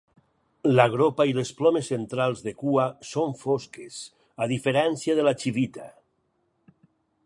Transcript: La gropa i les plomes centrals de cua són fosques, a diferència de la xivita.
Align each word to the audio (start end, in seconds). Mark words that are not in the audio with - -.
La 0.77 0.85
gropa 0.93 1.27
i 1.31 1.35
les 1.39 1.51
plomes 1.59 1.91
centrals 1.93 2.41
de 2.47 2.55
cua 2.63 2.87
són 3.11 3.37
fosques, 3.45 4.01
a 4.47 4.51
diferència 4.57 5.21
de 5.21 5.31
la 5.31 5.39
xivita. 5.45 5.91